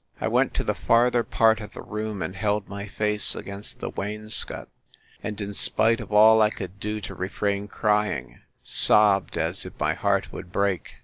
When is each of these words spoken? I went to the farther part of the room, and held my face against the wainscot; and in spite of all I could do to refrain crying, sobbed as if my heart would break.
I 0.19 0.27
went 0.27 0.55
to 0.55 0.63
the 0.63 0.73
farther 0.73 1.23
part 1.23 1.61
of 1.61 1.73
the 1.73 1.83
room, 1.83 2.23
and 2.23 2.35
held 2.35 2.67
my 2.67 2.87
face 2.87 3.35
against 3.35 3.79
the 3.81 3.89
wainscot; 3.91 4.67
and 5.21 5.39
in 5.39 5.53
spite 5.53 6.01
of 6.01 6.11
all 6.11 6.41
I 6.41 6.49
could 6.49 6.79
do 6.79 6.99
to 7.01 7.13
refrain 7.13 7.67
crying, 7.67 8.41
sobbed 8.63 9.37
as 9.37 9.63
if 9.63 9.79
my 9.79 9.93
heart 9.93 10.33
would 10.33 10.51
break. 10.51 10.95